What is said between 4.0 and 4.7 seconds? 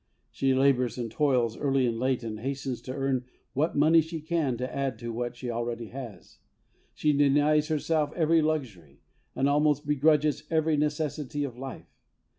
she can